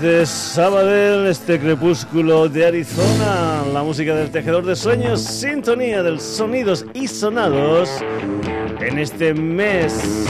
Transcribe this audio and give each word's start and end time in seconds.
desde 0.00 0.26
Sabadell, 0.26 1.26
este 1.26 1.58
crepúsculo 1.58 2.48
de 2.48 2.66
Arizona, 2.66 3.62
la 3.72 3.82
música 3.82 4.14
del 4.14 4.30
tejedor 4.30 4.64
de 4.64 4.74
sueños, 4.74 5.20
sintonía 5.20 6.02
del 6.02 6.20
sonidos 6.20 6.86
y 6.94 7.06
sonados 7.06 7.90
en 8.80 8.98
este 8.98 9.34
mes 9.34 10.26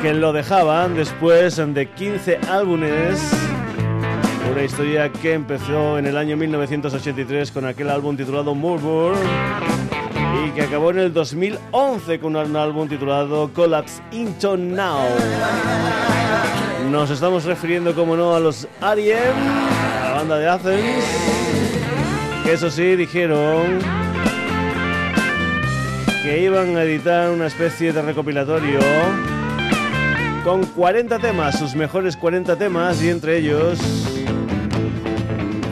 Que 0.02 0.14
lo 0.14 0.34
dejaban 0.34 0.96
después 0.96 1.56
de 1.56 1.90
15 1.90 2.38
álbumes. 2.50 3.18
Una 4.52 4.64
historia 4.64 5.10
que 5.10 5.36
empezó 5.36 5.98
en 5.98 6.06
el 6.06 6.18
año 6.18 6.36
1983 6.36 7.52
con 7.54 7.66
aquel 7.66 7.90
álbum 7.90 8.18
titulado 8.18 8.54
Murmur 8.54 9.16
y 10.46 10.52
que 10.52 10.64
acabó 10.64 10.92
en 10.92 11.00
el 11.00 11.14
2011 11.14 12.20
con 12.20 12.36
un 12.36 12.56
álbum 12.58 12.90
titulado 12.90 13.50
Collapse 13.54 14.02
Into 14.12 14.58
Now. 14.58 15.00
Nos 16.92 17.10
estamos 17.10 17.46
refiriendo, 17.46 17.96
como 17.96 18.18
no, 18.18 18.36
a 18.36 18.42
los 18.42 18.68
Ariem 18.82 19.93
banda 20.24 20.38
de 20.38 20.48
Athens, 20.48 21.06
eso 22.50 22.72
sí 22.72 22.96
dijeron 22.96 23.80
que 26.22 26.44
iban 26.44 26.78
a 26.78 26.84
editar 26.84 27.30
una 27.30 27.48
especie 27.48 27.92
de 27.92 28.02
recopilatorio 28.02 28.80
con 30.46 30.66
40 30.66 31.20
temas, 31.20 31.60
sus 31.60 31.76
mejores 31.76 32.16
40 32.16 32.56
temas 32.56 33.04
y 33.04 33.10
entre 33.10 33.40
ellos 33.40 33.80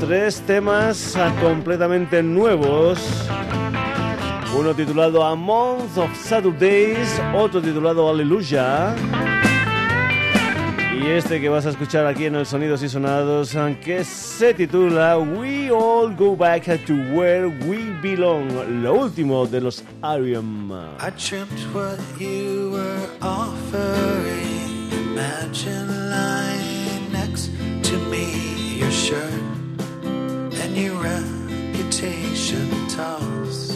tres 0.01 0.41
temas 0.41 1.17
completamente 1.41 2.21
nuevos. 2.21 2.99
Uno 4.59 4.73
titulado 4.73 5.23
A 5.23 5.33
Month 5.33 5.97
of 5.97 6.13
Saturdays, 6.21 7.21
otro 7.33 7.61
titulado 7.61 8.09
Hallelujah 8.09 8.93
y 11.01 11.09
este 11.09 11.41
que 11.41 11.49
vas 11.49 11.65
a 11.65 11.69
escuchar 11.69 12.05
aquí 12.05 12.25
en 12.25 12.35
el 12.35 12.45
Sonidos 12.45 12.83
y 12.83 12.89
Sonados, 12.89 13.55
que 13.83 14.03
se 14.03 14.53
titula 14.53 15.17
We 15.17 15.71
All 15.71 16.15
Go 16.15 16.35
Back 16.35 16.65
to 16.85 16.93
Where 17.13 17.47
We 17.47 17.77
Belong, 18.01 18.81
lo 18.83 18.93
último 18.95 19.47
de 19.47 19.61
los 19.61 19.83
Arium. 20.01 20.71
I 20.71 21.09
dreamt 21.17 21.59
what 21.73 21.99
you 22.19 22.71
were 22.71 23.09
offering. 23.21 24.91
Imagine 25.11 26.09
lying 26.09 27.11
next 27.11 27.49
to 27.83 27.97
me, 28.09 28.77
your 28.77 28.91
shirt 28.91 29.31
and 30.03 30.75
your 30.75 30.95
reputation 31.01 32.69
toss. 32.87 33.71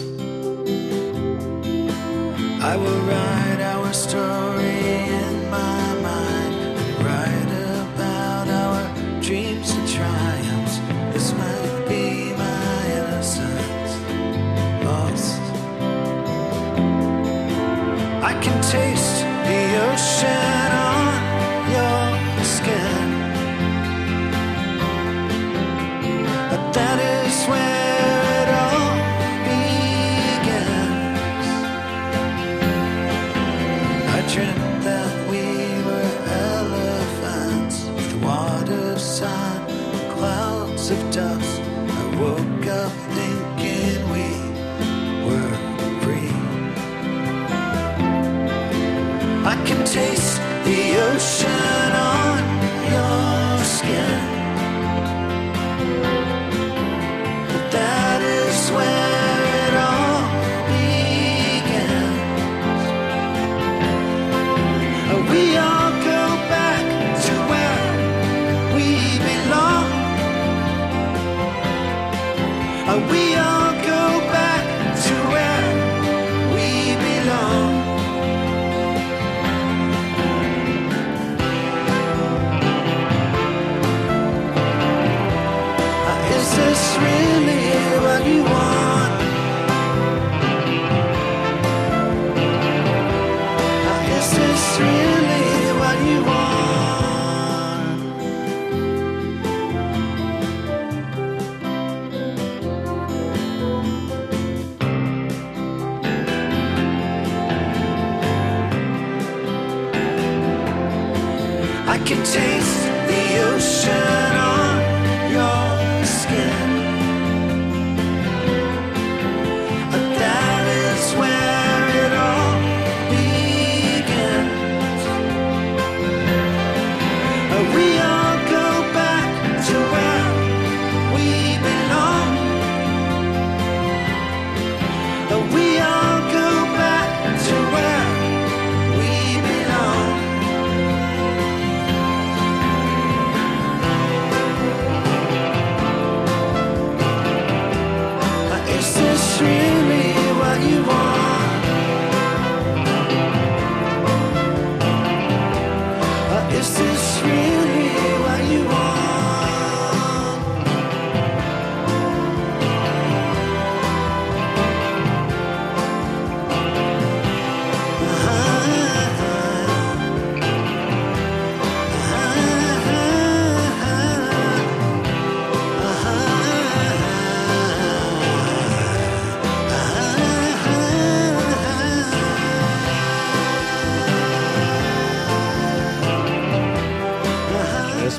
I 2.61 2.75
will 2.77 3.01
write 3.01 3.61
our 3.61 3.93
story 3.93 5.34
I 18.27 18.33
can 18.41 18.59
taste 18.59 19.19
the 19.49 19.63
ocean 19.89 20.69
on 20.91 21.11
your 21.75 22.45
skin, 22.55 23.05
but 26.49 26.61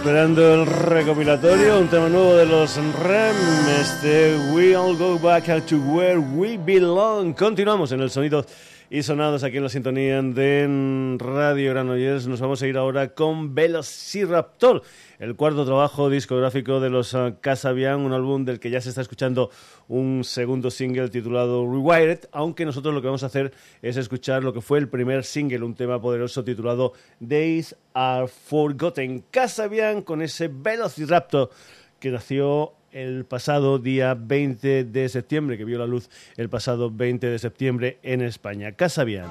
Esperando 0.07 0.55
el 0.55 0.67
recopilatorio, 0.67 1.81
un 1.81 1.89
tema 1.89 2.09
nuevo 2.09 2.37
de 2.37 2.47
los 2.47 2.77
REM, 2.77 3.35
este 3.81 4.37
We 4.53 4.77
All 4.77 4.97
Go 4.97 5.19
Back 5.19 5.67
to 5.67 5.79
Where 5.79 6.19
We 6.19 6.57
Belong. 6.57 7.35
Continuamos 7.35 7.91
en 7.91 8.03
el 8.03 8.09
sonido 8.09 8.47
y 8.89 9.03
sonados 9.03 9.43
aquí 9.43 9.57
en 9.57 9.65
la 9.65 9.69
sintonía 9.69 10.23
de 10.23 11.17
Radio 11.19 11.71
Granollers. 11.71 12.27
Nos 12.27 12.41
vamos 12.41 12.63
a 12.63 12.67
ir 12.67 12.77
ahora 12.77 13.15
con 13.15 13.55
Velociraptor, 13.55 14.83
el 15.19 15.35
cuarto 15.35 15.65
trabajo 15.65 16.09
discográfico 16.09 16.79
de 16.79 16.91
los 16.91 17.13
uh, 17.15 17.35
Casabian, 17.41 18.01
un 18.01 18.13
álbum 18.13 18.45
del 18.45 18.61
que 18.61 18.71
ya 18.71 18.81
se 18.81 18.91
está 18.91 19.01
escuchando 19.01 19.51
un 19.89 20.23
segundo 20.25 20.71
single 20.71 21.09
titulado 21.09 21.65
Rewired, 21.65 22.21
aunque 22.33 22.65
nosotros 22.65 22.95
lo 22.95 23.01
que 23.01 23.09
vamos 23.09 23.25
a 23.25 23.27
hacer 23.27 23.53
es 23.83 23.97
escuchar 23.97 24.45
lo 24.45 24.53
que 24.53 24.61
fue 24.61 24.79
el 24.79 24.89
primer 24.89 25.25
single, 25.25 25.65
un 25.65 25.75
tema 25.75 26.01
poderoso 26.01 26.45
titulado 26.45 26.93
Days 27.19 27.75
Are 27.95 28.29
Forgotten. 28.29 29.25
Casabian 29.31 30.03
con 30.03 30.23
ese 30.23 30.49
Velociraptor 30.49 31.51
que 31.99 32.11
nació 32.11 32.73
el 32.97 33.27
pasado 33.27 33.79
día 33.79 34.15
20 34.15 34.85
de 34.85 35.09
septiembre, 35.11 35.59
que 35.59 35.67
vio 35.67 35.79
la 35.79 35.87
luz 35.87 36.09
el 36.39 36.49
pasado 36.49 36.91
20 36.91 37.27
de 37.27 37.39
septiembre 37.39 37.99
en 38.03 38.23
España. 38.23 38.73
Casa 38.73 39.05
Bien. 39.05 39.25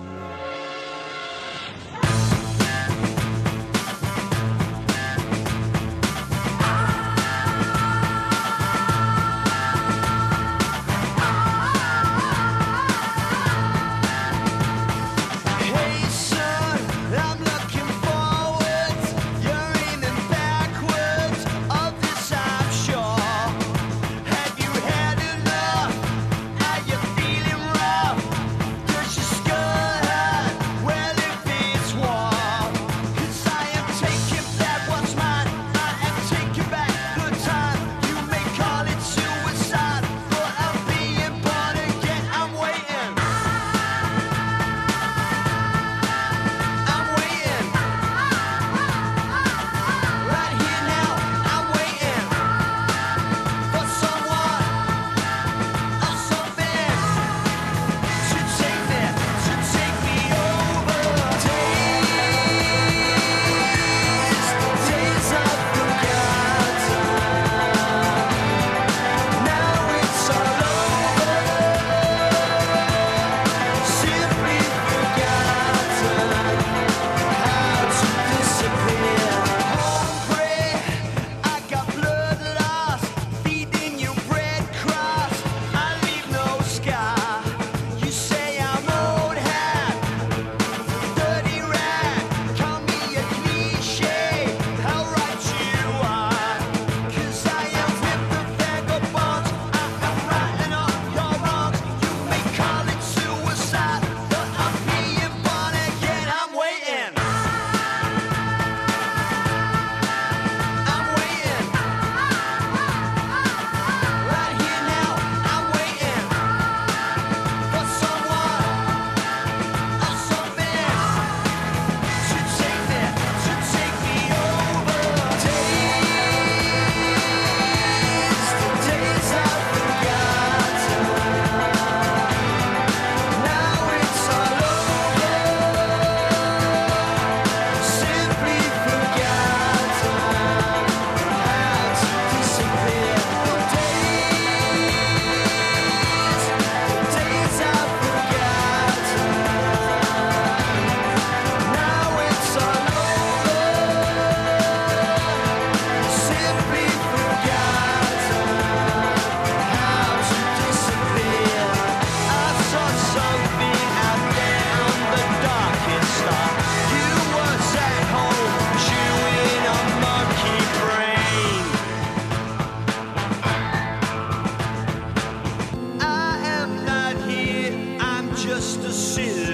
Are 178.55 179.44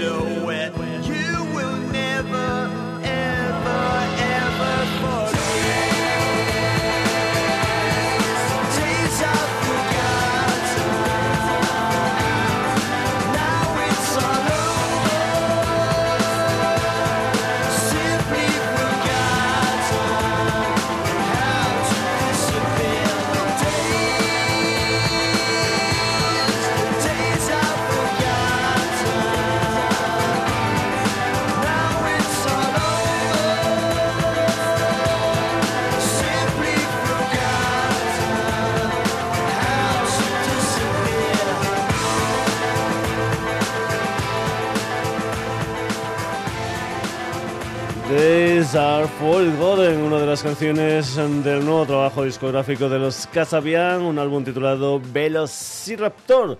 del 50.62 51.66
nuevo 51.66 51.88
trabajo 51.88 52.24
discográfico 52.24 52.88
de 52.88 53.00
los 53.00 53.26
Casabian, 53.26 54.04
un 54.04 54.20
álbum 54.20 54.44
titulado 54.44 55.02
Velociraptor. 55.12 56.60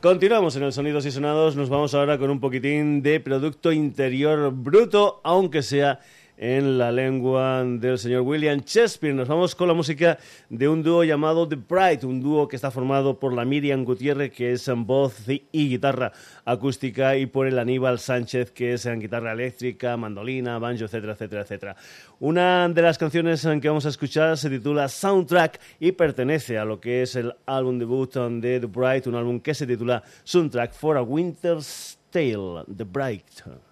Continuamos 0.00 0.56
en 0.56 0.62
el 0.62 0.72
Sonidos 0.72 1.04
y 1.04 1.10
Sonados, 1.10 1.54
nos 1.54 1.68
vamos 1.68 1.92
ahora 1.92 2.16
con 2.16 2.30
un 2.30 2.40
poquitín 2.40 3.02
de 3.02 3.20
Producto 3.20 3.70
Interior 3.70 4.50
Bruto, 4.54 5.20
aunque 5.22 5.60
sea 5.60 6.00
en 6.42 6.76
la 6.76 6.90
lengua 6.90 7.62
del 7.64 7.98
señor 7.98 8.22
William 8.22 8.62
Shakespeare. 8.66 9.14
Nos 9.14 9.28
vamos 9.28 9.54
con 9.54 9.68
la 9.68 9.74
música 9.74 10.18
de 10.48 10.68
un 10.68 10.82
dúo 10.82 11.04
llamado 11.04 11.46
The 11.46 11.54
Bright, 11.54 12.02
un 12.02 12.20
dúo 12.20 12.48
que 12.48 12.56
está 12.56 12.72
formado 12.72 13.20
por 13.20 13.32
la 13.32 13.44
Miriam 13.44 13.84
Gutiérrez, 13.84 14.32
que 14.32 14.50
es 14.50 14.66
en 14.66 14.84
voz 14.84 15.22
y 15.28 15.68
guitarra 15.68 16.10
acústica, 16.44 17.16
y 17.16 17.26
por 17.26 17.46
el 17.46 17.60
Aníbal 17.60 18.00
Sánchez, 18.00 18.50
que 18.50 18.72
es 18.72 18.86
en 18.86 18.98
guitarra 18.98 19.34
eléctrica, 19.34 19.96
mandolina, 19.96 20.58
banjo, 20.58 20.86
etcétera, 20.86 21.12
etcétera, 21.12 21.42
etcétera. 21.42 21.76
Una 22.18 22.68
de 22.68 22.82
las 22.82 22.98
canciones 22.98 23.46
que 23.60 23.68
vamos 23.68 23.86
a 23.86 23.90
escuchar 23.90 24.36
se 24.36 24.50
titula 24.50 24.88
Soundtrack 24.88 25.60
y 25.78 25.92
pertenece 25.92 26.58
a 26.58 26.64
lo 26.64 26.80
que 26.80 27.02
es 27.02 27.14
el 27.14 27.32
álbum 27.46 27.78
debut 27.78 28.16
de 28.16 28.58
The 28.58 28.66
Bright, 28.66 29.06
un 29.06 29.14
álbum 29.14 29.38
que 29.38 29.54
se 29.54 29.64
titula 29.64 30.02
Soundtrack 30.24 30.72
for 30.72 30.96
a 30.96 31.02
Winter's 31.02 32.00
Tale, 32.10 32.64
The 32.76 32.82
Bright. 32.82 33.71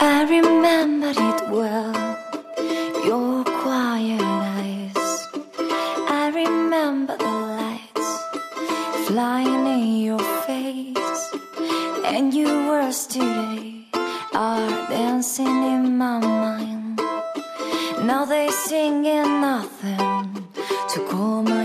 I 0.00 0.24
remember 0.28 1.10
it 1.10 1.48
well, 1.50 1.94
your 3.04 3.44
quiet 3.44 4.20
eyes. 4.22 5.28
I 6.08 6.30
remember 6.34 7.16
the 7.16 7.34
lights 7.60 9.08
flying 9.08 9.66
in 9.66 10.00
your 10.02 10.24
face, 10.46 11.34
and 12.04 12.34
your 12.34 12.68
words 12.68 13.06
today 13.06 13.86
are 14.34 14.68
dancing 14.88 15.62
in 15.74 15.96
my 15.96 16.18
mind. 16.18 16.98
Now 18.04 18.24
they 18.24 18.48
singing 18.50 19.40
nothing 19.40 20.48
to 20.90 21.06
call 21.08 21.42
my 21.42 21.63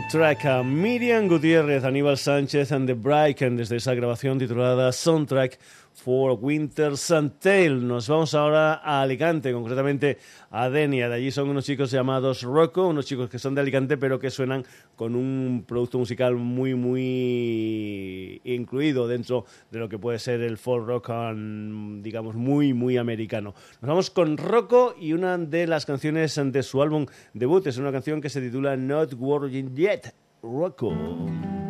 Soundtrack 0.00 0.44
a 0.46 0.62
Miriam 0.64 1.28
Gutiérrez, 1.28 1.84
Aníbal 1.84 2.16
Sánchez 2.16 2.72
and 2.72 2.86
the 2.86 2.94
Bright 2.94 3.40
desde 3.56 3.76
esa 3.76 3.94
grabación 3.94 4.38
titulada 4.38 4.92
Soundtrack 4.92 5.58
for 6.00 6.38
Winter's 6.40 7.12
Tale. 7.38 7.70
Nos 7.70 8.08
vamos 8.08 8.34
ahora 8.34 8.74
a 8.82 9.02
Alicante, 9.02 9.52
concretamente 9.52 10.18
a 10.50 10.70
Denia. 10.70 11.08
De 11.08 11.16
allí 11.16 11.30
son 11.30 11.50
unos 11.50 11.66
chicos 11.66 11.90
llamados 11.90 12.42
Rocco, 12.42 12.88
unos 12.88 13.06
chicos 13.06 13.28
que 13.28 13.38
son 13.38 13.54
de 13.54 13.60
Alicante 13.60 13.98
pero 13.98 14.18
que 14.18 14.30
suenan 14.30 14.64
con 14.96 15.14
un 15.14 15.64
producto 15.66 15.98
musical 15.98 16.36
muy, 16.36 16.74
muy 16.74 18.40
incluido 18.44 19.06
dentro 19.06 19.44
de 19.70 19.78
lo 19.78 19.88
que 19.88 19.98
puede 19.98 20.18
ser 20.18 20.40
el 20.40 20.56
folk 20.56 20.86
rock, 20.86 21.10
digamos, 22.02 22.34
muy, 22.34 22.72
muy 22.72 22.96
americano. 22.96 23.54
Nos 23.80 23.88
vamos 23.88 24.10
con 24.10 24.36
Rocco 24.38 24.94
y 24.98 25.12
una 25.12 25.36
de 25.36 25.66
las 25.66 25.84
canciones 25.84 26.40
de 26.42 26.62
su 26.62 26.80
álbum 26.80 27.06
debut. 27.34 27.66
Es 27.66 27.76
una 27.78 27.92
canción 27.92 28.20
que 28.20 28.30
se 28.30 28.40
titula 28.40 28.76
Not 28.76 29.14
Working 29.18 29.74
Yet. 29.76 30.14
Rocco. 30.42 31.69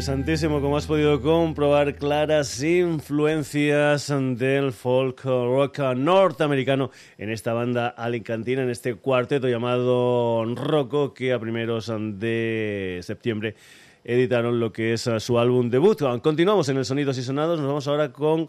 Interesantísimo, 0.00 0.62
como 0.62 0.78
has 0.78 0.86
podido 0.86 1.20
comprobar, 1.20 1.94
claras 1.96 2.62
influencias 2.62 4.08
del 4.08 4.72
folk 4.72 5.22
rock 5.24 5.78
norteamericano 5.94 6.90
en 7.18 7.28
esta 7.28 7.52
banda 7.52 7.88
alicantina, 7.88 8.62
en 8.62 8.70
este 8.70 8.94
cuarteto 8.94 9.46
llamado 9.46 10.46
Rocco, 10.54 11.12
que 11.12 11.34
a 11.34 11.38
primeros 11.38 11.92
de 12.18 13.00
septiembre 13.02 13.56
editaron 14.02 14.58
lo 14.58 14.72
que 14.72 14.94
es 14.94 15.06
su 15.18 15.38
álbum 15.38 15.68
debut. 15.68 16.00
Continuamos 16.22 16.70
en 16.70 16.78
el 16.78 16.86
Sonidos 16.86 17.18
y 17.18 17.22
Sonados, 17.22 17.60
nos 17.60 17.68
vamos 17.68 17.86
ahora 17.86 18.10
con 18.10 18.48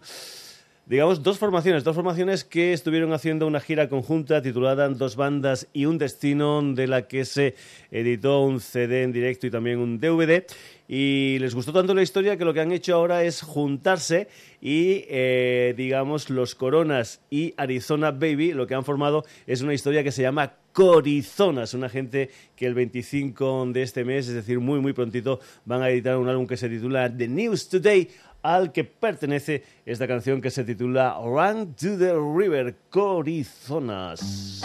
digamos, 0.86 1.22
dos 1.22 1.38
formaciones, 1.38 1.84
dos 1.84 1.94
formaciones 1.94 2.44
que 2.44 2.72
estuvieron 2.72 3.12
haciendo 3.12 3.46
una 3.46 3.60
gira 3.60 3.88
conjunta 3.88 4.42
titulada 4.42 4.88
Dos 4.88 5.16
bandas 5.16 5.68
y 5.72 5.86
un 5.86 5.98
destino, 5.98 6.60
de 6.62 6.86
la 6.86 7.06
que 7.06 7.24
se 7.24 7.54
editó 7.90 8.40
un 8.40 8.60
CD 8.60 9.02
en 9.02 9.12
directo 9.12 9.46
y 9.46 9.50
también 9.50 9.78
un 9.78 10.00
DVD. 10.00 10.44
Y 10.94 11.38
les 11.38 11.54
gustó 11.54 11.72
tanto 11.72 11.94
la 11.94 12.02
historia 12.02 12.36
que 12.36 12.44
lo 12.44 12.52
que 12.52 12.60
han 12.60 12.70
hecho 12.70 12.94
ahora 12.94 13.24
es 13.24 13.40
juntarse 13.40 14.28
y, 14.60 15.06
eh, 15.08 15.72
digamos, 15.74 16.28
los 16.28 16.54
Coronas 16.54 17.22
y 17.30 17.54
Arizona 17.56 18.10
Baby, 18.10 18.52
lo 18.52 18.66
que 18.66 18.74
han 18.74 18.84
formado 18.84 19.24
es 19.46 19.62
una 19.62 19.72
historia 19.72 20.04
que 20.04 20.12
se 20.12 20.20
llama 20.20 20.52
Corizonas, 20.74 21.72
una 21.72 21.88
gente 21.88 22.28
que 22.54 22.66
el 22.66 22.74
25 22.74 23.68
de 23.68 23.80
este 23.80 24.04
mes, 24.04 24.28
es 24.28 24.34
decir, 24.34 24.60
muy, 24.60 24.80
muy 24.80 24.92
prontito, 24.92 25.40
van 25.64 25.80
a 25.80 25.88
editar 25.88 26.18
un 26.18 26.28
álbum 26.28 26.46
que 26.46 26.58
se 26.58 26.68
titula 26.68 27.10
The 27.10 27.26
News 27.26 27.70
Today 27.70 28.10
al 28.42 28.70
que 28.70 28.84
pertenece 28.84 29.62
esta 29.86 30.06
canción 30.06 30.42
que 30.42 30.50
se 30.50 30.62
titula 30.62 31.18
Run 31.24 31.74
to 31.74 31.96
the 31.96 32.12
River 32.12 32.76
Corizonas. 32.90 34.60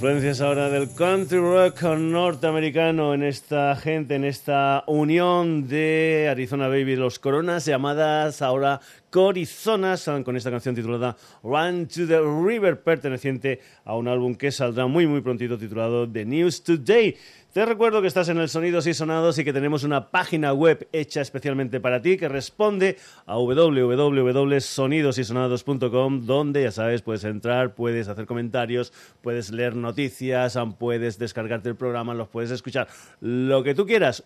Influencias 0.00 0.40
ahora 0.40 0.70
del 0.70 0.88
country 0.94 1.36
rock 1.36 1.82
norteamericano 1.82 3.12
en 3.12 3.22
esta 3.22 3.76
gente, 3.76 4.14
en 4.14 4.24
esta 4.24 4.82
unión 4.86 5.68
de 5.68 6.26
Arizona 6.30 6.68
Baby, 6.68 6.96
los 6.96 7.18
Coronas, 7.18 7.66
llamadas 7.66 8.40
ahora 8.40 8.80
Corizonas, 9.10 10.08
con 10.24 10.38
esta 10.38 10.50
canción 10.50 10.74
titulada 10.74 11.18
Run 11.42 11.86
to 11.86 12.06
the 12.06 12.18
River, 12.18 12.80
perteneciente 12.80 13.60
a 13.84 13.94
un 13.94 14.08
álbum 14.08 14.36
que 14.36 14.50
saldrá 14.50 14.86
muy 14.86 15.06
muy 15.06 15.20
prontito 15.20 15.58
titulado 15.58 16.10
The 16.10 16.24
News 16.24 16.62
Today. 16.62 17.18
Te 17.52 17.66
recuerdo 17.66 18.00
que 18.00 18.06
estás 18.06 18.28
en 18.28 18.38
el 18.38 18.48
Sonidos 18.48 18.86
y 18.86 18.94
Sonados 18.94 19.36
y 19.40 19.44
que 19.44 19.52
tenemos 19.52 19.82
una 19.82 20.12
página 20.12 20.52
web 20.52 20.86
hecha 20.92 21.20
especialmente 21.20 21.80
para 21.80 22.00
ti 22.00 22.16
que 22.16 22.28
responde 22.28 22.96
a 23.26 23.38
www.sonidosysonados.com 23.38 26.26
donde 26.26 26.62
ya 26.62 26.70
sabes, 26.70 27.02
puedes 27.02 27.24
entrar, 27.24 27.74
puedes 27.74 28.06
hacer 28.06 28.26
comentarios, 28.26 28.92
puedes 29.20 29.50
leer 29.50 29.74
noticias, 29.74 30.56
puedes 30.78 31.18
descargarte 31.18 31.68
el 31.68 31.74
programa, 31.74 32.14
los 32.14 32.28
puedes 32.28 32.52
escuchar, 32.52 32.86
lo 33.20 33.64
que 33.64 33.74
tú 33.74 33.84
quieras, 33.84 34.22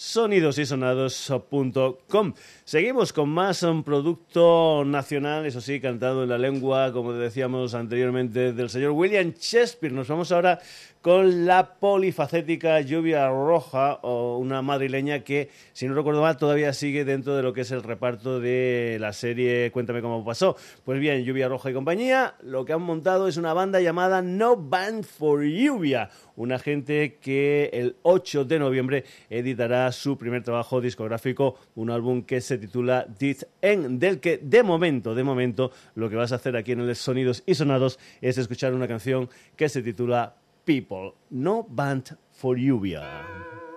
www.sonidosysonados.com. 0.00 2.32
Seguimos 2.64 3.12
con 3.12 3.28
más 3.28 3.62
un 3.62 3.84
producto 3.84 4.82
nacional, 4.86 5.44
eso 5.44 5.60
sí, 5.60 5.78
cantado 5.78 6.22
en 6.22 6.30
la 6.30 6.38
lengua, 6.38 6.90
como 6.92 7.12
decíamos 7.12 7.74
anteriormente, 7.74 8.54
del 8.54 8.70
señor 8.70 8.92
William 8.92 9.34
Shakespeare. 9.38 9.92
Nos 9.92 10.08
vamos 10.08 10.32
ahora 10.32 10.58
con 11.02 11.44
la 11.46 11.74
polifacética 11.74 12.80
Lluvia 12.80 13.28
Roja, 13.28 13.98
o 14.02 14.38
una 14.38 14.62
madrileña 14.62 15.20
que, 15.20 15.48
si 15.72 15.88
no 15.88 15.94
recuerdo 15.94 16.20
mal, 16.20 16.36
todavía 16.36 16.74
sigue 16.74 17.04
dentro 17.04 17.36
de 17.36 17.42
lo 17.42 17.54
que 17.54 17.62
es 17.62 17.70
el 17.70 17.82
reparto 17.82 18.38
de 18.38 18.98
la 19.00 19.12
serie 19.12 19.70
Cuéntame 19.72 20.02
cómo 20.02 20.24
pasó. 20.24 20.56
Pues 20.84 21.00
bien, 21.00 21.24
Lluvia 21.24 21.48
Roja 21.48 21.70
y 21.70 21.74
compañía, 21.74 22.34
lo 22.42 22.64
que 22.64 22.74
han 22.74 22.82
montado 22.82 23.28
es 23.28 23.36
una 23.36 23.54
banda 23.54 23.80
llamada 23.80 24.22
No 24.22 24.56
Band 24.56 25.04
for 25.04 25.42
Lluvia, 25.42 26.10
una 26.40 26.58
gente 26.58 27.18
que 27.20 27.68
el 27.74 27.96
8 28.00 28.46
de 28.46 28.58
noviembre 28.58 29.04
editará 29.28 29.92
su 29.92 30.16
primer 30.16 30.42
trabajo 30.42 30.80
discográfico, 30.80 31.58
un 31.74 31.90
álbum 31.90 32.22
que 32.22 32.40
se 32.40 32.56
titula 32.56 33.06
This 33.18 33.46
End, 33.60 34.00
del 34.00 34.20
que 34.20 34.38
de 34.38 34.62
momento, 34.62 35.14
de 35.14 35.22
momento, 35.22 35.70
lo 35.94 36.08
que 36.08 36.16
vas 36.16 36.32
a 36.32 36.36
hacer 36.36 36.56
aquí 36.56 36.72
en 36.72 36.80
el 36.80 36.96
Sonidos 36.96 37.42
y 37.44 37.54
Sonados 37.54 37.98
es 38.22 38.38
escuchar 38.38 38.72
una 38.72 38.88
canción 38.88 39.28
que 39.54 39.68
se 39.68 39.82
titula 39.82 40.34
People, 40.64 41.12
No 41.28 41.66
Band 41.68 42.16
for 42.32 42.56
Lluvia. 42.56 43.69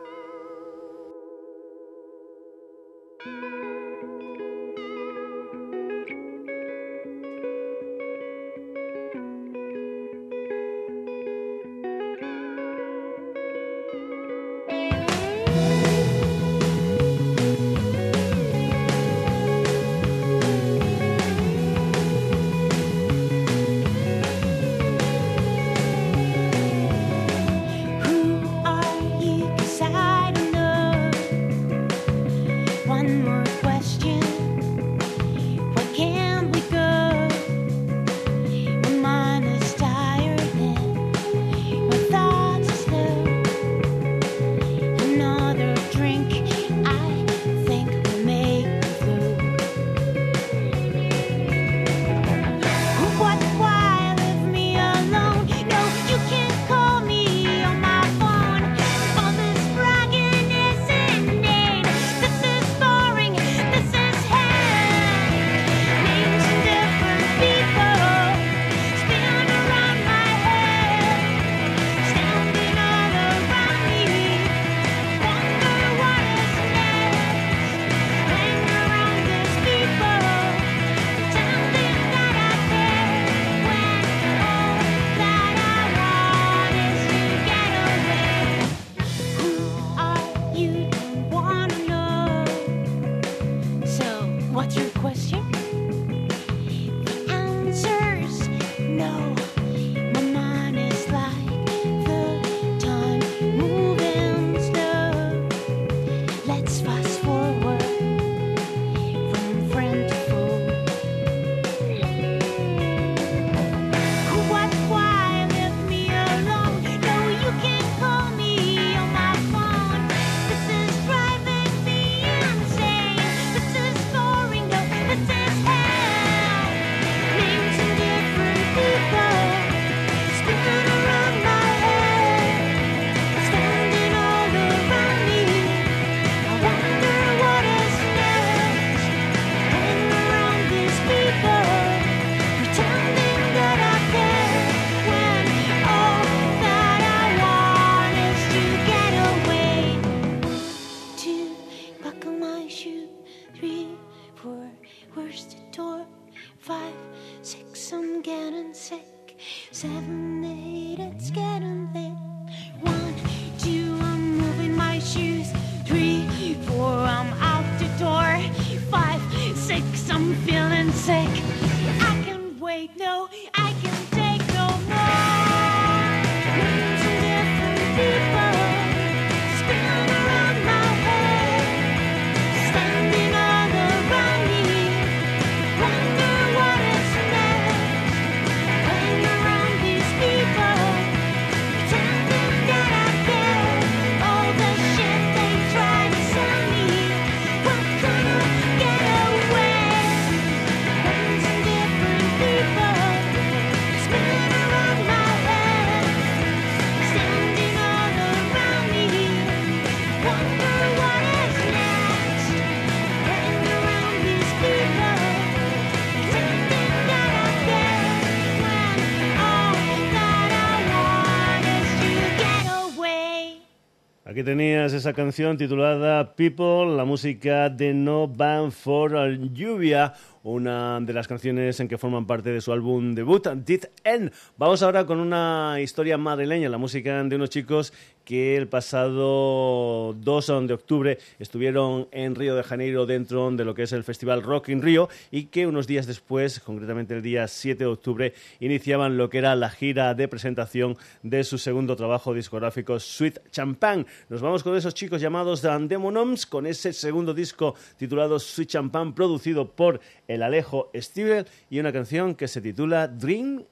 Canción 225.14 225.58
titulada 225.58 226.36
People, 226.36 226.96
la 226.98 227.06
música 227.06 227.70
de 227.70 227.94
No 227.94 228.28
Band 228.28 228.72
for 228.72 229.12
Lluvia, 229.54 230.14
una 230.44 231.00
de 231.00 231.14
las 231.14 231.28
canciones 231.28 231.80
en 231.80 231.88
que 231.88 231.98
forman 231.98 232.28
parte 232.28 232.52
de 232.52 232.62
su 232.62 232.74
álbum 232.74 233.16
debut, 233.16 233.48
Did 233.48 233.86
End. 234.04 234.32
Vamos 234.58 234.84
ahora 234.84 235.06
con 235.06 235.20
una 235.20 235.78
historia 235.82 236.18
madrileña, 236.18 236.70
la 236.70 236.78
música 236.78 237.24
de 237.24 237.36
unos 237.36 237.50
chicos 237.50 237.94
que 238.26 238.56
el 238.56 238.68
pasado 238.68 240.14
2 240.14 240.68
de 240.68 240.74
octubre 240.74 241.18
estuvieron 241.40 242.08
en 242.12 242.36
Río 242.36 242.56
de 242.56 242.64
Janeiro 242.64 243.06
dentro 243.06 243.52
de 243.52 243.66
lo 243.66 243.76
que 243.76 243.84
es 243.84 243.92
el 243.92 244.04
Festival 244.04 244.44
Rock 244.44 244.70
in 244.70 244.82
Río 244.82 245.10
y 245.32 245.46
que 245.46 245.68
unos 245.68 245.88
días 245.88 246.08
después, 246.08 246.60
concretamente 246.60 247.16
el 247.16 247.22
día 247.22 247.48
7 247.48 247.84
de 247.84 247.90
octubre, 247.90 248.34
iniciaban 248.60 249.18
lo 249.18 249.30
que 249.30 249.40
era 249.40 249.56
la 249.56 249.70
gira 249.70 250.14
de 250.14 250.28
presentación 250.28 250.98
de 251.22 251.44
su 251.44 251.58
segundo 251.58 251.96
trabajo 251.96 252.34
discográfico 252.34 253.00
Sweet 253.00 253.50
Champagne. 253.52 254.06
Nos 254.30 254.42
vamos 254.42 254.64
con 254.64 254.76
esos 254.76 254.94
chicos 254.94 255.22
llamados 255.22 255.62
The 255.62 255.70
Demonoms, 255.88 256.46
con 256.46 256.66
ese 256.66 256.94
segundo 256.94 257.34
disco 257.34 257.76
titulado 257.98 258.40
Sweet 258.40 258.70
Champagne, 258.70 259.14
producido 259.14 259.70
por 259.70 260.00
el 260.34 260.44
Alejo 260.44 260.90
Stiebel 260.96 261.48
y 261.70 261.80
una 261.80 261.92
canción 261.92 262.36
que 262.36 262.48
se 262.48 262.62
titula 262.62 263.08
Dream 263.08 263.64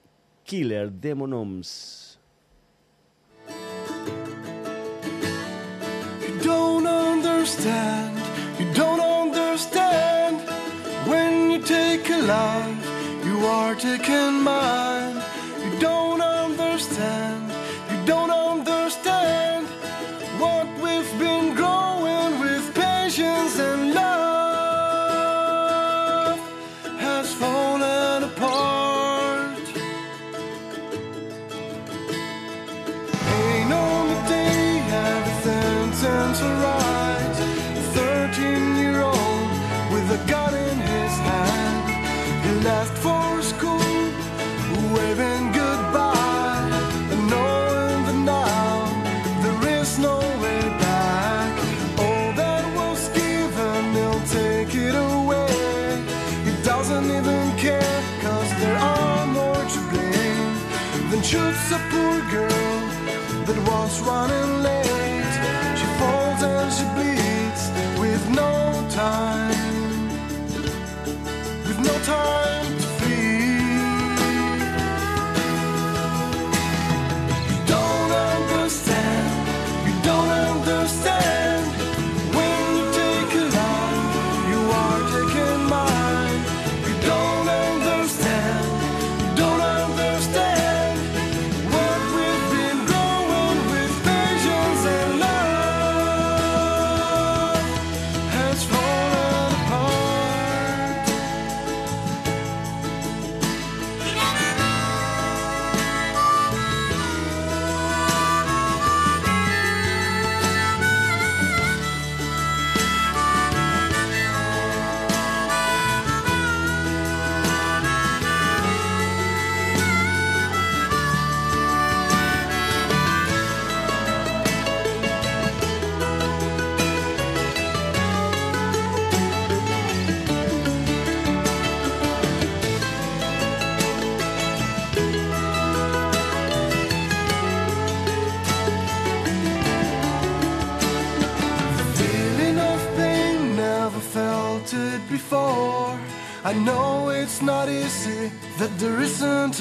Killer 0.43 0.91
Demonoms. 0.91 2.19
Don't 6.43 6.87
understand, 6.87 8.17
you 8.59 8.71
don't 8.73 9.01
understand. 9.01 10.41
When 11.07 11.51
you 11.51 11.59
take 11.59 12.09
a 12.09 12.21
life, 12.21 13.25
you 13.25 13.45
are 13.45 13.75
taking 13.75 14.41
mine. 14.43 15.15
You 15.63 15.79
don't 15.79 16.21
understand, 16.21 17.51
you 17.89 18.05
don't 18.05 18.29
understand 18.29 18.40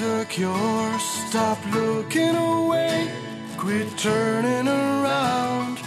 a. 0.00 0.98
Stop 1.28 1.58
looking 1.74 2.34
away, 2.34 3.10
quit 3.58 3.88
turning 3.98 4.66
around. 4.66 5.78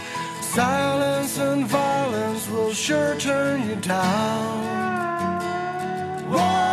Silence 0.41 1.37
and 1.39 1.65
violence 1.65 2.47
will 2.49 2.73
sure 2.73 3.15
turn 3.17 3.67
you 3.67 3.75
down. 3.75 4.63
Whoa. 6.31 6.72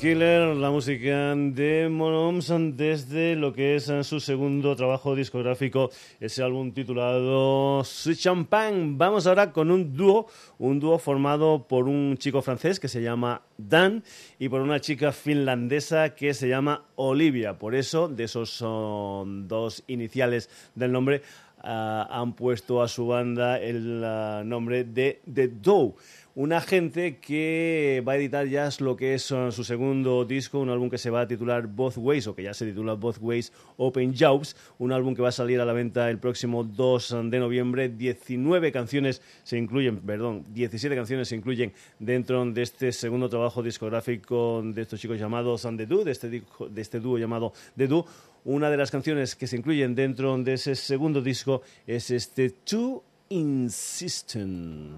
Killer, 0.00 0.56
la 0.56 0.70
música 0.70 1.34
de 1.36 1.86
Monoms 1.90 2.50
desde 2.74 3.36
lo 3.36 3.52
que 3.52 3.76
es 3.76 3.92
su 4.02 4.18
segundo 4.18 4.74
trabajo 4.74 5.14
discográfico, 5.14 5.90
ese 6.18 6.42
álbum 6.42 6.72
titulado 6.72 7.84
Sweet 7.84 8.18
Champagne. 8.18 8.94
Vamos 8.96 9.26
ahora 9.26 9.52
con 9.52 9.70
un 9.70 9.94
dúo, 9.94 10.26
un 10.58 10.80
dúo 10.80 10.98
formado 10.98 11.66
por 11.68 11.86
un 11.86 12.16
chico 12.16 12.40
francés 12.40 12.80
que 12.80 12.88
se 12.88 13.02
llama 13.02 13.42
Dan 13.58 14.02
y 14.38 14.48
por 14.48 14.62
una 14.62 14.80
chica 14.80 15.12
finlandesa 15.12 16.14
que 16.14 16.32
se 16.32 16.48
llama 16.48 16.86
Olivia. 16.96 17.58
Por 17.58 17.74
eso, 17.74 18.08
de 18.08 18.24
esos 18.24 18.48
son 18.48 19.48
dos 19.48 19.84
iniciales 19.86 20.48
del 20.74 20.92
nombre, 20.92 21.20
ah, 21.58 22.08
han 22.10 22.32
puesto 22.32 22.80
a 22.80 22.88
su 22.88 23.06
banda 23.06 23.60
el 23.60 24.02
ah, 24.02 24.42
nombre 24.46 24.84
de 24.84 25.20
The 25.30 25.48
Doe. 25.48 25.92
Una 26.40 26.62
gente 26.62 27.18
que 27.18 28.02
va 28.08 28.12
a 28.12 28.16
editar 28.16 28.46
ya 28.46 28.66
lo 28.78 28.96
que 28.96 29.12
es 29.12 29.30
uh, 29.30 29.52
su 29.52 29.62
segundo 29.62 30.24
disco, 30.24 30.58
un 30.58 30.70
álbum 30.70 30.88
que 30.88 30.96
se 30.96 31.10
va 31.10 31.20
a 31.20 31.28
titular 31.28 31.66
Both 31.66 31.98
Ways, 31.98 32.26
o 32.28 32.34
que 32.34 32.42
ya 32.44 32.54
se 32.54 32.64
titula 32.64 32.94
Both 32.94 33.18
Ways 33.20 33.52
Open 33.76 34.14
Jobs, 34.18 34.56
un 34.78 34.90
álbum 34.90 35.14
que 35.14 35.20
va 35.20 35.28
a 35.28 35.32
salir 35.32 35.60
a 35.60 35.66
la 35.66 35.74
venta 35.74 36.08
el 36.08 36.18
próximo 36.18 36.64
2 36.64 37.16
de 37.24 37.38
noviembre. 37.38 37.90
19 37.90 38.72
canciones 38.72 39.20
se 39.44 39.58
incluyen, 39.58 39.98
perdón, 39.98 40.46
17 40.48 40.96
canciones 40.96 41.28
se 41.28 41.36
incluyen 41.36 41.74
dentro 41.98 42.42
de 42.46 42.62
este 42.62 42.90
segundo 42.92 43.28
trabajo 43.28 43.62
discográfico 43.62 44.62
de 44.64 44.80
estos 44.80 44.98
chicos 44.98 45.18
llamados 45.18 45.60
The 45.60 45.84
Do, 45.84 46.04
de 46.04 46.12
este, 46.12 46.30
de 46.30 46.80
este 46.80 47.00
dúo 47.00 47.18
llamado 47.18 47.52
The 47.76 47.86
Do. 47.86 48.06
Una 48.46 48.70
de 48.70 48.78
las 48.78 48.90
canciones 48.90 49.36
que 49.36 49.46
se 49.46 49.58
incluyen 49.58 49.94
dentro 49.94 50.38
de 50.38 50.54
ese 50.54 50.74
segundo 50.74 51.20
disco 51.20 51.60
es 51.86 52.10
este 52.10 52.48
Too 52.48 53.04
Insistent. 53.28 54.96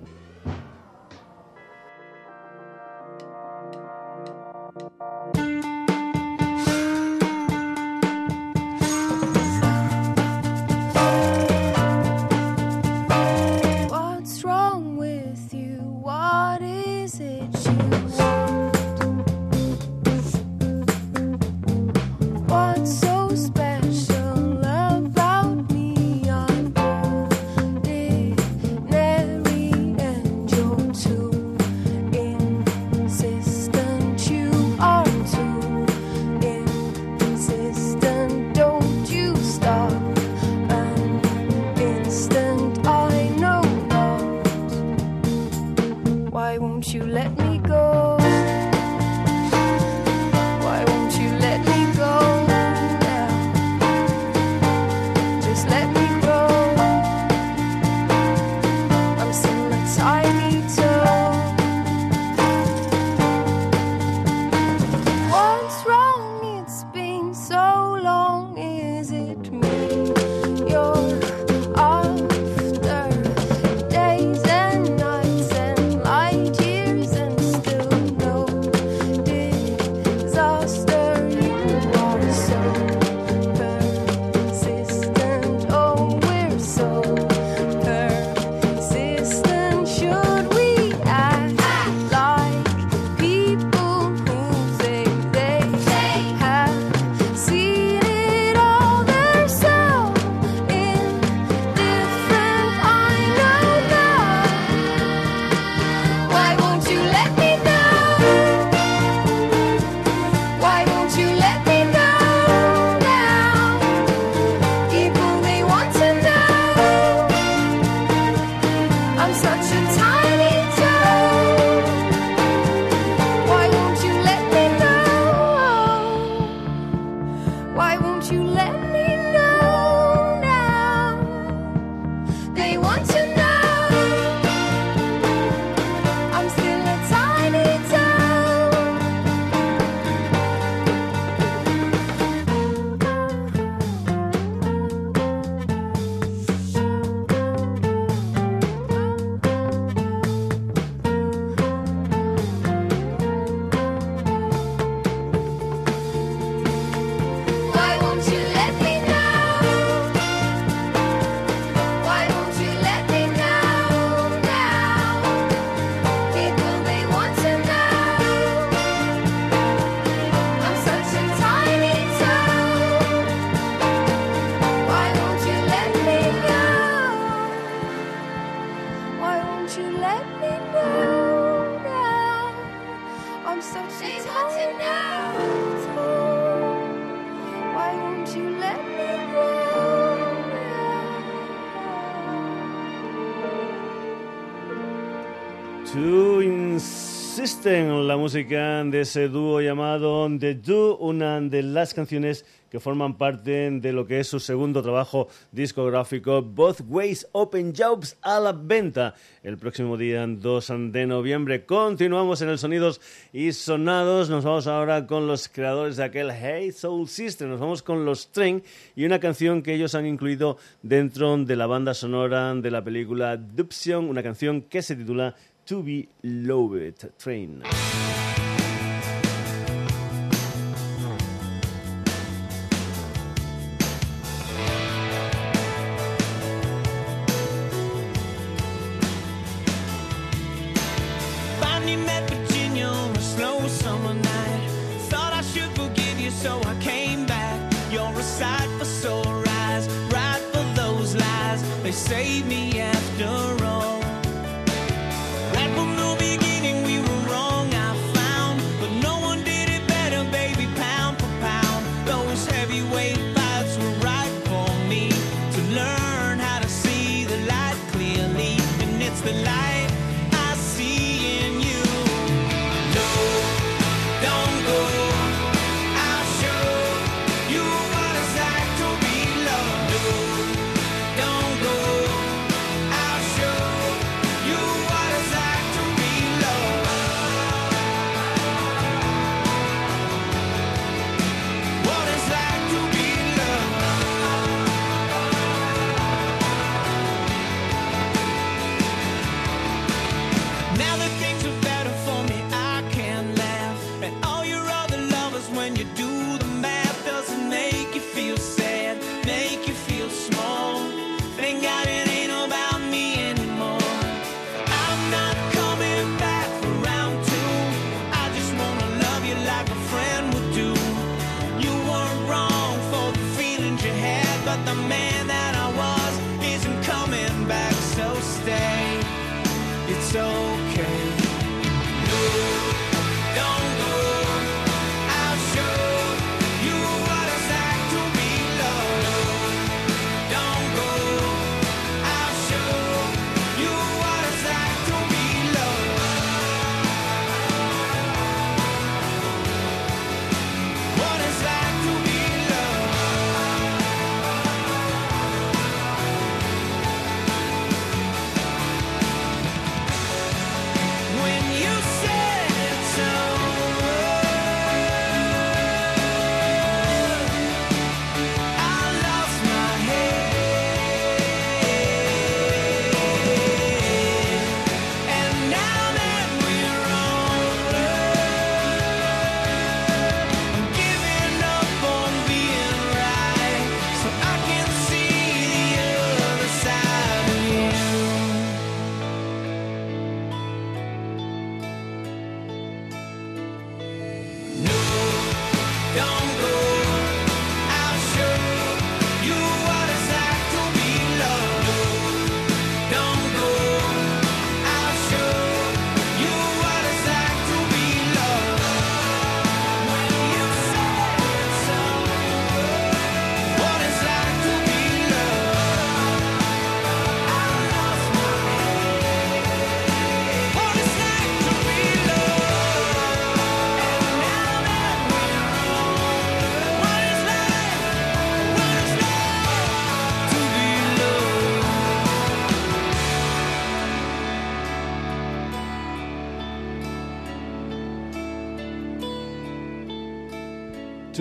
Música 198.32 198.82
de 198.84 199.02
ese 199.02 199.28
dúo 199.28 199.60
llamado 199.60 200.26
The 200.38 200.54
Do, 200.54 200.96
una 200.96 201.38
de 201.38 201.62
las 201.62 201.92
canciones 201.92 202.46
que 202.70 202.80
forman 202.80 203.18
parte 203.18 203.70
de 203.70 203.92
lo 203.92 204.06
que 204.06 204.20
es 204.20 204.28
su 204.28 204.40
segundo 204.40 204.80
trabajo 204.80 205.28
discográfico, 205.50 206.40
Both 206.40 206.80
Ways 206.88 207.28
Open 207.32 207.74
Jobs 207.76 208.16
a 208.22 208.40
la 208.40 208.52
venta 208.52 209.14
el 209.42 209.58
próximo 209.58 209.98
día 209.98 210.26
2 210.26 210.72
de 210.92 211.06
noviembre. 211.06 211.66
Continuamos 211.66 212.40
en 212.40 212.48
el 212.48 212.56
Sonidos 212.56 213.02
y 213.34 213.52
Sonados. 213.52 214.30
Nos 214.30 214.44
vamos 214.44 214.66
ahora 214.66 215.06
con 215.06 215.26
los 215.26 215.50
creadores 215.50 215.98
de 215.98 216.04
aquel 216.04 216.30
Hey 216.30 216.72
Soul 216.72 217.08
Sister. 217.08 217.46
Nos 217.46 217.60
vamos 217.60 217.82
con 217.82 218.06
los 218.06 218.28
Tren 218.32 218.62
y 218.96 219.04
una 219.04 219.20
canción 219.20 219.62
que 219.62 219.74
ellos 219.74 219.94
han 219.94 220.06
incluido 220.06 220.56
dentro 220.80 221.36
de 221.36 221.54
la 221.54 221.66
banda 221.66 221.92
sonora 221.92 222.54
de 222.54 222.70
la 222.70 222.82
película 222.82 223.36
Duption, 223.36 224.08
una 224.08 224.22
canción 224.22 224.62
que 224.62 224.80
se 224.80 224.96
titula 224.96 225.34
To 225.66 225.82
Be 225.82 226.08
Loved 226.22 227.12
Train. 227.18 227.62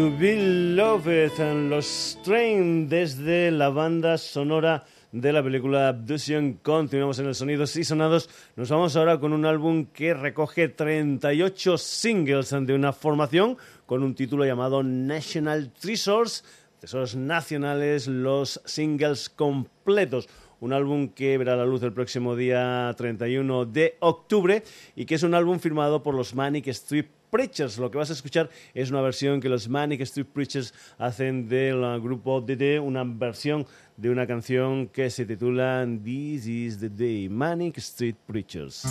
To 0.01 0.09
Be 0.17 0.35
Loved, 0.75 1.39
and 1.39 1.69
los 1.69 2.17
Train 2.23 2.89
desde 2.89 3.51
la 3.51 3.69
banda 3.69 4.17
sonora 4.17 4.83
de 5.11 5.31
la 5.31 5.43
película 5.43 5.89
Abduction. 5.89 6.53
Continuamos 6.53 7.19
en 7.19 7.27
el 7.27 7.35
sonido 7.35 7.65
y 7.65 7.83
Sonados. 7.83 8.27
Nos 8.55 8.71
vamos 8.71 8.95
ahora 8.95 9.19
con 9.19 9.31
un 9.31 9.45
álbum 9.45 9.85
que 9.93 10.15
recoge 10.15 10.69
38 10.69 11.77
singles 11.77 12.49
de 12.49 12.73
una 12.73 12.93
formación 12.93 13.59
con 13.85 14.01
un 14.01 14.15
título 14.15 14.43
llamado 14.43 14.81
National 14.81 15.71
Treasures, 15.71 16.45
tesoros 16.79 17.15
nacionales, 17.15 18.07
los 18.07 18.59
singles 18.65 19.29
completos 19.29 20.27
un 20.61 20.73
álbum 20.73 21.09
que 21.09 21.39
verá 21.39 21.55
la 21.55 21.65
luz 21.65 21.81
el 21.81 21.91
próximo 21.91 22.35
día 22.35 22.93
31 22.95 23.65
de 23.65 23.97
octubre 23.99 24.63
y 24.95 25.05
que 25.05 25.15
es 25.15 25.23
un 25.23 25.33
álbum 25.33 25.59
firmado 25.59 26.03
por 26.03 26.13
los 26.13 26.35
Manic 26.35 26.67
Street 26.67 27.07
Preachers. 27.31 27.79
Lo 27.79 27.89
que 27.89 27.97
vas 27.97 28.09
a 28.11 28.13
escuchar 28.13 28.49
es 28.73 28.91
una 28.91 29.01
versión 29.01 29.39
que 29.39 29.49
los 29.49 29.67
Manic 29.67 30.01
Street 30.01 30.27
Preachers 30.31 30.73
hacen 30.99 31.47
del 31.47 31.83
ah, 31.83 31.97
grupo 31.97 32.41
DD, 32.41 32.79
una 32.79 33.03
versión 33.03 33.65
de 33.97 34.09
una 34.09 34.27
canción 34.27 34.87
que 34.87 35.09
se 35.09 35.25
titula 35.25 35.87
This 36.03 36.45
is 36.45 36.79
the 36.79 36.89
Day, 36.89 37.29
Manic 37.29 37.77
Street 37.77 38.17
Preachers. 38.27 38.85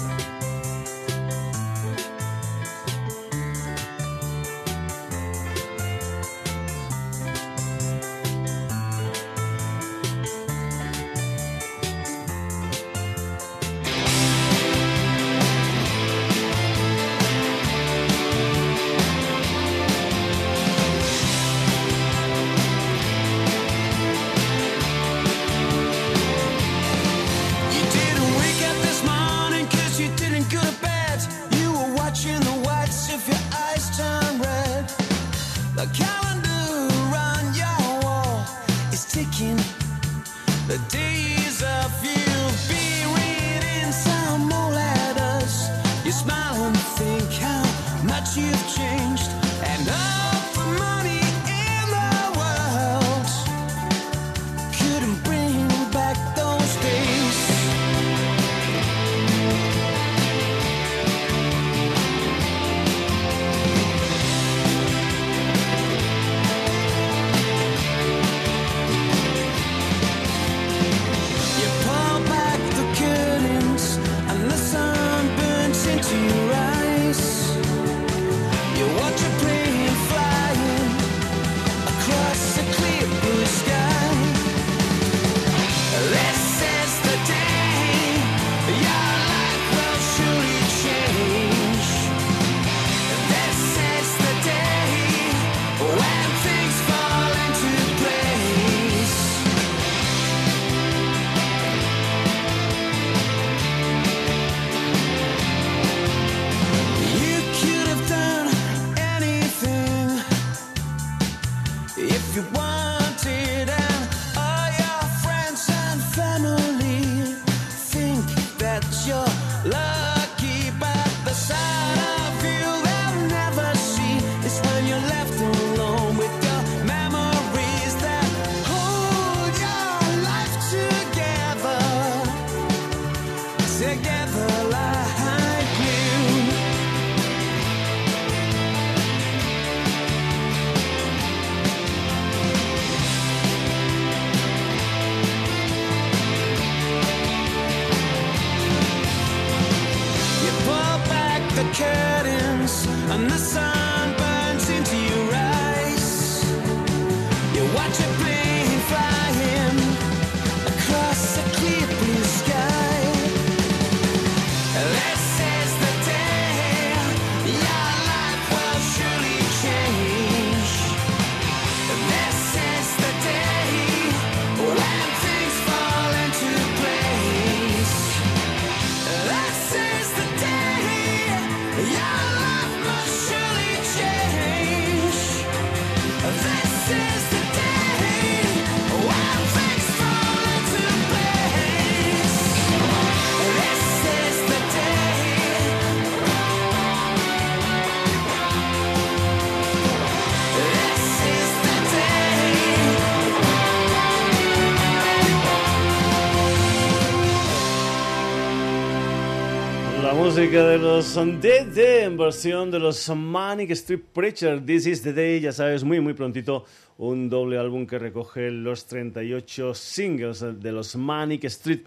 Música 210.41 210.69
de 210.69 210.79
los 210.79 211.15
DD 211.17 212.05
en 212.05 212.17
versión 212.17 212.71
de 212.71 212.79
los 212.79 213.11
Manic 213.15 213.73
Street 213.73 214.01
Preacher. 214.11 214.65
This 214.65 214.87
is 214.87 215.03
the 215.03 215.13
day, 215.13 215.39
ya 215.39 215.53
sabes, 215.53 215.85
muy 215.85 216.01
muy 216.01 216.15
prontito 216.15 216.65
un 216.97 217.29
doble 217.29 217.59
álbum 217.59 217.87
que 217.87 217.99
recoge 217.99 218.51
los 218.51 218.87
38 218.87 219.75
singles 219.75 220.41
de 220.41 220.73
los 220.73 220.97
Manic 220.97 221.45
Street 221.45 221.83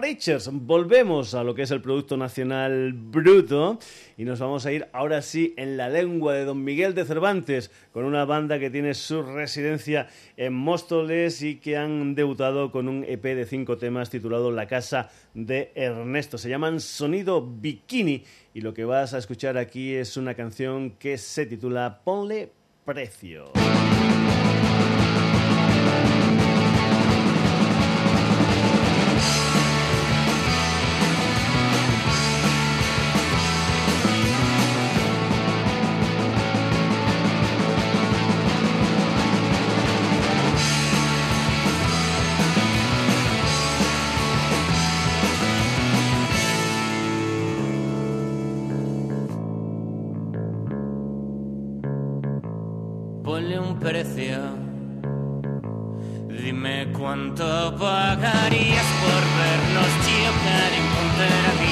Preachers. 0.00 0.48
Volvemos 0.52 1.34
a 1.34 1.42
lo 1.42 1.56
que 1.56 1.62
es 1.62 1.72
el 1.72 1.82
Producto 1.82 2.16
Nacional 2.16 2.92
Bruto 2.92 3.80
y 4.16 4.24
nos 4.24 4.38
vamos 4.38 4.64
a 4.64 4.70
ir 4.70 4.86
ahora 4.92 5.22
sí 5.22 5.54
en 5.56 5.76
la 5.76 5.88
lengua 5.88 6.34
de 6.34 6.44
Don 6.44 6.62
Miguel 6.62 6.94
de 6.94 7.04
Cervantes 7.04 7.72
con 7.92 8.04
una 8.04 8.24
banda 8.24 8.60
que 8.60 8.70
tiene 8.70 8.94
su 8.94 9.24
residencia 9.24 10.06
en 10.36 10.54
Móstoles 10.54 11.42
y 11.42 11.56
que 11.56 11.76
han 11.76 12.14
debutado 12.14 12.70
con 12.70 12.86
un 12.86 13.02
EP 13.08 13.24
de 13.24 13.44
cinco 13.44 13.76
temas 13.76 14.08
titulado 14.08 14.52
La 14.52 14.68
Casa 14.68 15.10
de 15.34 15.72
Ernesto. 15.74 16.38
Se 16.38 16.48
llaman 16.48 16.78
Sonido 16.78 17.44
Bikini 17.44 18.22
y 18.54 18.60
lo 18.60 18.74
que 18.74 18.84
vas 18.84 19.14
a 19.14 19.18
escuchar 19.18 19.58
aquí 19.58 19.94
es 19.94 20.16
una 20.16 20.34
canción 20.34 20.92
que 20.92 21.18
se 21.18 21.44
titula 21.44 22.02
Ponle 22.04 22.52
Precio. 22.84 23.50
Dime 56.42 56.88
cuánto 56.92 57.76
pagarías 57.78 58.86
por 59.02 59.22
vernos 59.38 59.92
chocar 60.04 60.72
en 60.78 60.86
contra 60.94 61.67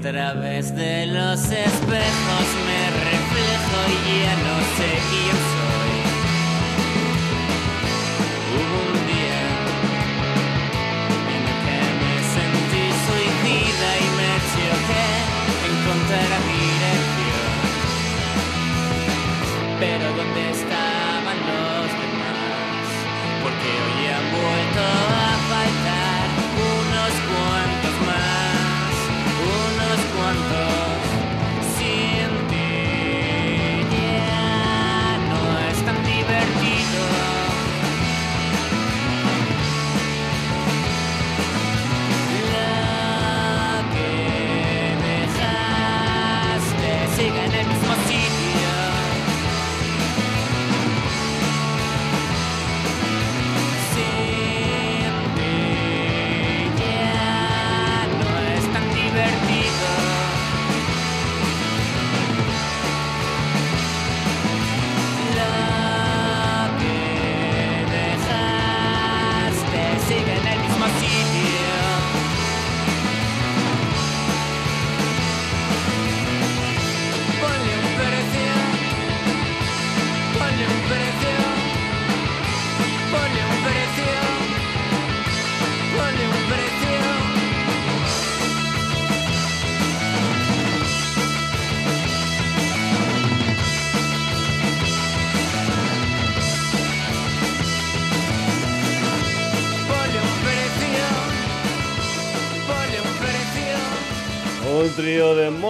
través 0.00 0.74
de 0.74 1.06
los 1.06 1.44
espejos 1.44 2.46
me 2.66 2.90
reflejo 3.10 3.80
y 4.08 4.39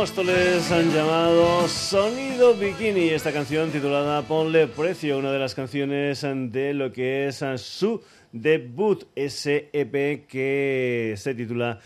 Móstoles 0.01 0.73
han 0.73 0.91
llamado 0.91 1.69
Sonido 1.69 2.55
Bikini. 2.55 3.11
Esta 3.11 3.35
canción 3.35 3.71
titulada 3.71 4.23
Ponle 4.23 4.67
Precio, 4.67 5.19
una 5.19 5.31
de 5.31 5.39
las 5.39 5.55
canciones 5.55 6.23
de 6.23 6.73
lo 6.73 6.91
que 6.91 7.27
es 7.27 7.45
su 7.57 8.01
debut, 8.33 9.05
ese 9.15 9.69
EP 9.75 10.27
que 10.27 11.13
se 11.19 11.35
titula 11.35 11.81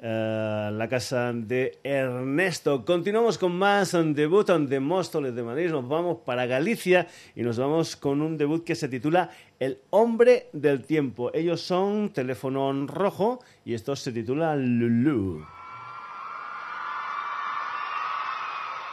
eh, 0.00 0.70
La 0.72 0.88
Casa 0.88 1.30
de 1.34 1.78
Ernesto. 1.84 2.86
Continuamos 2.86 3.36
con 3.36 3.52
más 3.54 3.94
debut 4.14 4.48
de 4.48 4.80
Móstoles 4.80 5.34
de 5.34 5.42
Madrid. 5.42 5.68
Nos 5.68 5.86
vamos 5.86 6.20
para 6.24 6.46
Galicia 6.46 7.06
y 7.36 7.42
nos 7.42 7.58
vamos 7.58 7.96
con 7.96 8.22
un 8.22 8.38
debut 8.38 8.64
que 8.64 8.76
se 8.76 8.88
titula 8.88 9.28
El 9.60 9.76
Hombre 9.90 10.48
del 10.54 10.86
Tiempo. 10.86 11.30
Ellos 11.34 11.60
son 11.60 12.14
Teléfono 12.14 12.86
Rojo 12.86 13.40
y 13.66 13.74
esto 13.74 13.94
se 13.94 14.10
titula 14.10 14.56
Lulu. 14.56 15.57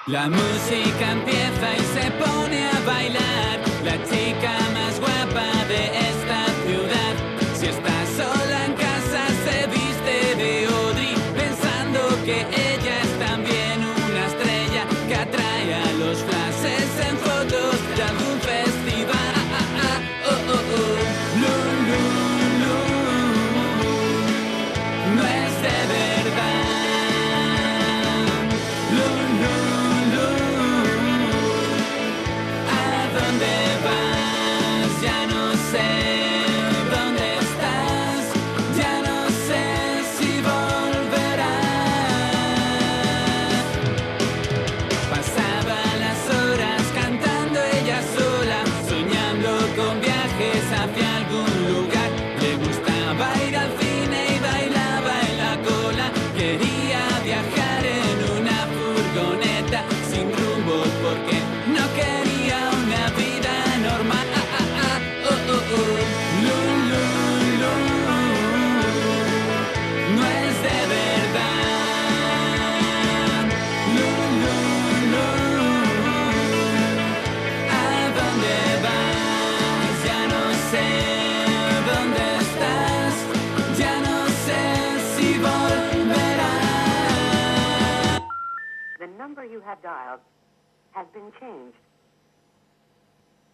La 0.07 0.29
música 0.29 1.13
empieza 1.13 1.73
y 1.73 1.79
se 1.79 2.11
pone 2.11 2.69
a 2.69 2.79
bailar. 2.85 3.59
La 3.83 3.97
chica 4.03 4.51
más 4.71 4.99
guapa 4.99 5.24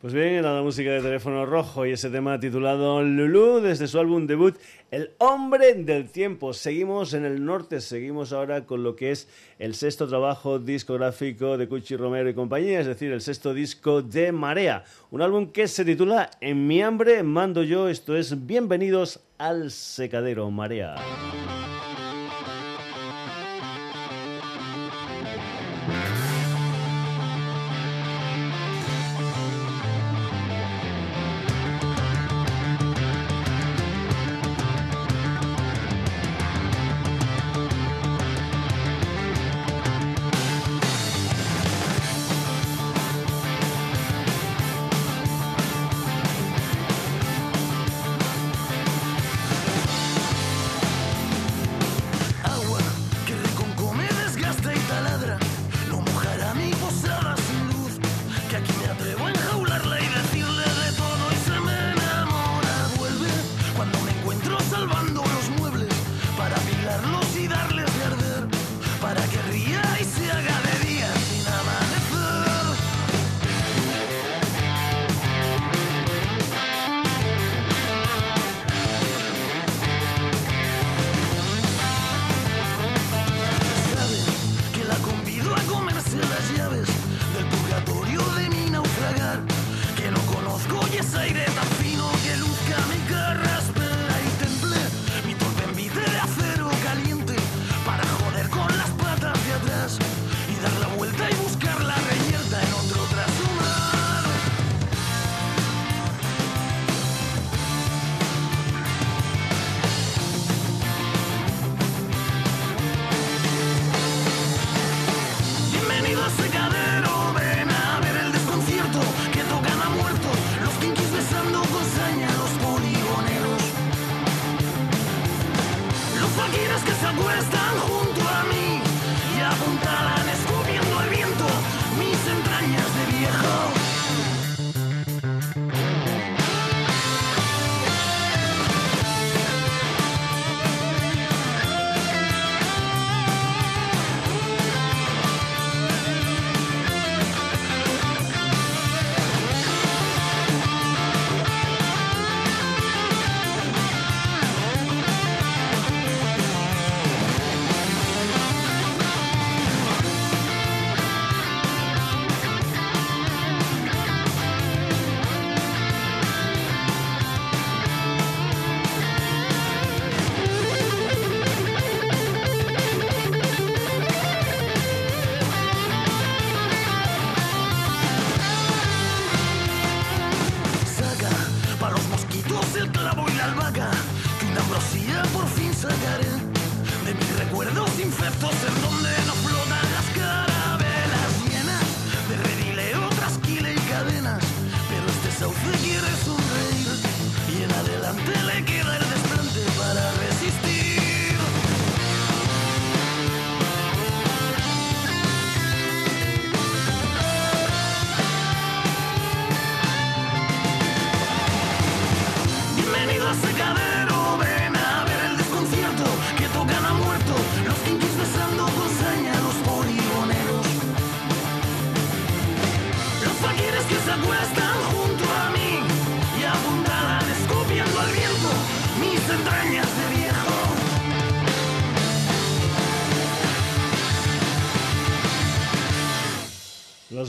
Pues 0.01 0.15
bien, 0.15 0.29
era 0.29 0.55
la 0.55 0.63
música 0.63 0.89
de 0.89 0.99
teléfono 0.99 1.45
rojo 1.45 1.85
y 1.85 1.91
ese 1.91 2.09
tema 2.09 2.39
titulado 2.39 3.03
Lulu 3.03 3.59
desde 3.59 3.87
su 3.87 3.99
álbum 3.99 4.25
debut 4.25 4.57
El 4.89 5.11
hombre 5.19 5.75
del 5.75 6.09
tiempo. 6.09 6.53
Seguimos 6.53 7.13
en 7.13 7.23
el 7.23 7.45
norte, 7.45 7.79
seguimos 7.81 8.33
ahora 8.33 8.65
con 8.65 8.81
lo 8.81 8.95
que 8.95 9.11
es 9.11 9.27
el 9.59 9.75
sexto 9.75 10.07
trabajo 10.07 10.57
discográfico 10.57 11.55
de 11.55 11.67
Cuchi 11.67 11.97
Romero 11.97 12.27
y 12.29 12.33
compañía, 12.33 12.79
es 12.79 12.87
decir, 12.87 13.11
el 13.11 13.21
sexto 13.21 13.53
disco 13.53 14.01
de 14.01 14.31
Marea. 14.31 14.83
Un 15.11 15.21
álbum 15.21 15.51
que 15.51 15.67
se 15.67 15.85
titula 15.85 16.31
En 16.41 16.65
mi 16.65 16.81
hambre 16.81 17.21
mando 17.21 17.61
yo, 17.61 17.87
esto 17.87 18.17
es 18.17 18.47
Bienvenidos 18.47 19.19
al 19.37 19.69
secadero 19.69 20.49
Marea. 20.49 20.95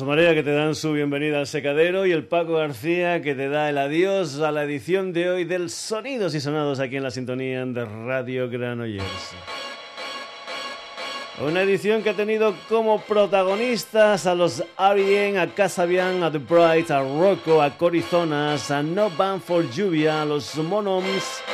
Los 0.02 0.08
Marea 0.08 0.34
que 0.34 0.42
te 0.42 0.50
dan 0.50 0.74
su 0.74 0.92
bienvenida 0.92 1.38
al 1.38 1.46
secadero 1.46 2.06
y 2.06 2.10
el 2.10 2.24
Paco 2.24 2.54
García 2.54 3.22
que 3.22 3.36
te 3.36 3.48
da 3.48 3.70
el 3.70 3.78
adiós 3.78 4.40
a 4.40 4.50
la 4.50 4.64
edición 4.64 5.12
de 5.12 5.30
hoy 5.30 5.44
del 5.44 5.70
Sonidos 5.70 6.34
y 6.34 6.40
Sonados 6.40 6.80
aquí 6.80 6.96
en 6.96 7.04
la 7.04 7.12
sintonía 7.12 7.64
de 7.64 7.84
Radio 7.84 8.50
Granollers. 8.50 9.36
Una 11.40 11.62
edición 11.62 12.02
que 12.02 12.10
ha 12.10 12.14
tenido 12.14 12.52
como 12.68 13.00
protagonistas 13.02 14.26
a 14.26 14.34
los 14.34 14.64
Arien, 14.76 15.38
a 15.38 15.46
Casabian, 15.54 16.20
a 16.24 16.32
The 16.32 16.38
Bright, 16.38 16.90
a 16.90 16.98
Rocco, 16.98 17.62
a 17.62 17.70
Corizonas, 17.70 18.72
a 18.72 18.82
No 18.82 19.08
Band 19.08 19.40
for 19.40 19.70
Lluvia, 19.70 20.22
a 20.22 20.24
los 20.24 20.56
Monoms, 20.56 21.44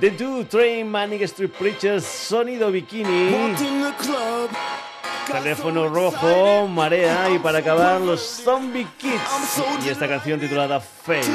The 0.00 0.12
Do 0.12 0.46
Train, 0.46 0.90
Manic 0.90 1.20
Street 1.24 1.50
Preachers, 1.58 2.04
Sonido 2.04 2.72
Bikini. 2.72 3.28
Teléfono 5.30 5.88
rojo, 5.88 6.66
marea 6.68 7.28
y 7.30 7.38
para 7.38 7.58
acabar 7.58 8.00
los 8.00 8.20
Zombie 8.20 8.86
Kids 8.98 9.62
y 9.84 9.88
esta 9.88 10.08
canción 10.08 10.40
titulada 10.40 10.80
Face. 10.80 11.30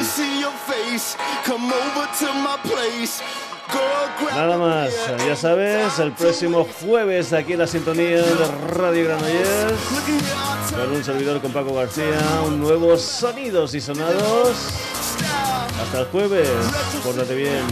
Nada 4.35 4.57
más, 4.57 4.93
ya 5.25 5.35
sabes, 5.35 5.99
el 5.99 6.11
próximo 6.11 6.67
jueves 6.81 7.33
aquí 7.33 7.53
en 7.53 7.59
la 7.59 7.67
sintonía 7.67 8.21
de 8.21 8.47
Radio 8.75 9.05
Granollers 9.05 9.79
con 10.71 10.91
un 10.91 11.03
servidor 11.03 11.41
con 11.41 11.51
Paco 11.53 11.73
García, 11.73 12.19
un 12.45 12.59
nuevo 12.59 12.97
Sonidos 12.97 13.73
y 13.75 13.81
Sonados. 13.81 14.57
Hasta 15.81 15.99
el 16.01 16.05
jueves, 16.07 16.49
pórtate 17.03 17.35
bien. 17.35 17.63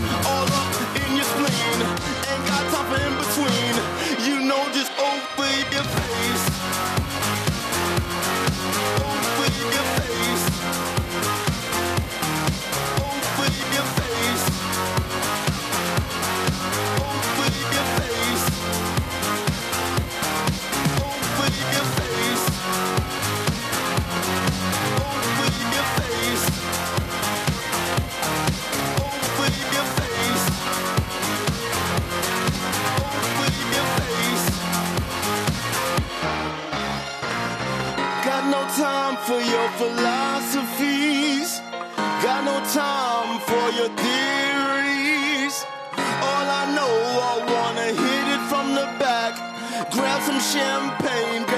For 39.32 39.40
your 39.40 39.70
philosophies. 39.80 41.62
Got 42.26 42.42
no 42.52 42.58
time 42.82 43.40
for 43.50 43.66
your 43.80 43.92
theories. 44.04 45.56
All 46.28 46.48
I 46.62 46.64
know, 46.76 46.94
I 47.32 47.36
wanna 47.54 47.88
hit 48.04 48.26
it 48.36 48.44
from 48.52 48.76
the 48.80 48.88
back. 49.00 49.34
Grab 49.94 50.22
some 50.24 50.42
champagne. 50.54 51.51